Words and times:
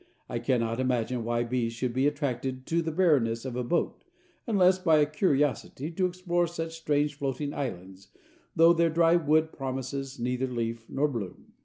I 0.27 0.39
cannot 0.39 0.79
imagine 0.79 1.23
why 1.23 1.43
bees 1.43 1.73
should 1.73 1.93
be 1.93 2.07
attracted 2.07 2.65
to 2.65 2.81
the 2.81 2.91
barrenness 2.91 3.45
of 3.45 3.55
a 3.55 3.63
boat, 3.63 4.03
unless 4.47 4.79
by 4.79 4.97
a 4.97 5.05
curiosity 5.05 5.91
to 5.91 6.07
explore 6.07 6.47
such 6.47 6.75
strange 6.75 7.13
floating 7.13 7.53
islands, 7.53 8.07
though 8.55 8.73
their 8.73 8.89
dry 8.89 9.15
wood 9.15 9.51
promises 9.53 10.17
neither 10.19 10.47
leaf 10.47 10.85
nor 10.89 11.07
bloom. 11.07 11.53